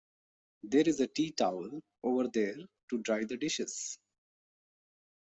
[0.63, 2.55] There is a tea towel over there
[2.89, 3.99] to dry the dishes